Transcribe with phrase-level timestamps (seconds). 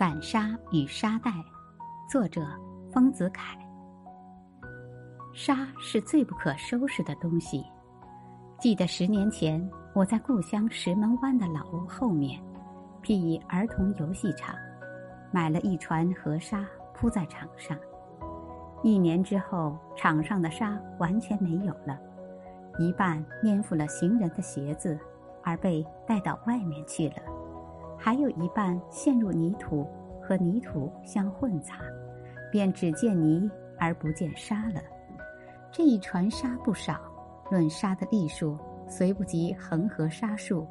[0.00, 1.30] 反沙与沙袋，
[2.10, 2.40] 作者
[2.90, 3.54] 丰子恺。
[5.34, 7.62] 沙是最不可收拾的东西。
[8.58, 9.62] 记得十年前，
[9.94, 12.42] 我在故乡石门湾的老屋后面，
[13.02, 14.56] 辟以儿童游戏场，
[15.30, 16.64] 买了一船河沙
[16.94, 17.76] 铺在场上。
[18.82, 22.00] 一年之后，场上的沙完全没有了，
[22.78, 24.98] 一半粘附了行人的鞋子，
[25.44, 27.16] 而被带到外面去了。
[28.02, 29.86] 还有一半陷入泥土，
[30.22, 31.80] 和泥土相混杂，
[32.50, 34.80] 便只见泥而不见沙了。
[35.70, 36.98] 这一船沙不少，
[37.50, 40.66] 论沙的粒数，虽不及恒河沙数，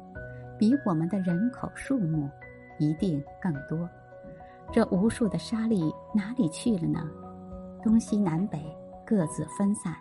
[0.58, 2.28] 比我们的人口数目
[2.80, 3.88] 一定更多。
[4.72, 7.08] 这无数的沙粒哪里去了呢？
[7.80, 8.58] 东西南北
[9.06, 9.94] 各自分散，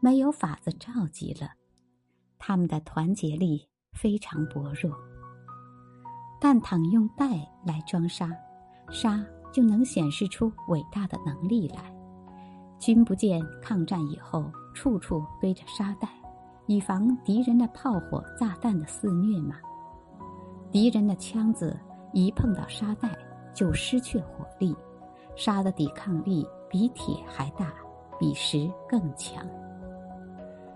[0.00, 1.50] 没有法子召集了。
[2.38, 4.96] 他们的团结力非常薄弱。
[6.40, 7.26] 但倘用袋
[7.64, 8.30] 来装沙，
[8.90, 11.92] 沙就能显示出伟大的能力来。
[12.78, 16.08] 君不见抗战以后处处堆着沙袋，
[16.66, 19.56] 以防敌人的炮火、炸弹的肆虐吗？
[20.70, 21.76] 敌人的枪子
[22.12, 23.18] 一碰到沙袋
[23.52, 24.76] 就失去火力，
[25.34, 27.72] 沙的抵抗力比铁还大，
[28.16, 29.44] 比石更强。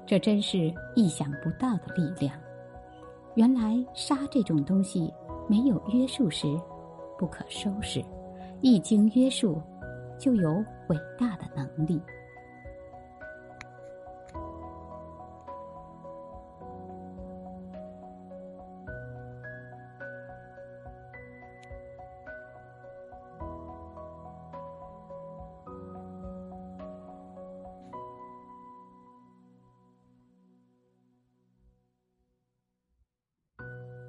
[0.05, 2.35] 这真是意想不到的力量。
[3.37, 5.13] 原来沙这种东西。
[5.53, 6.47] 没有约束时，
[7.19, 8.01] 不可收拾；
[8.63, 9.61] 一经约束，
[10.19, 12.01] 就有伟大的能力。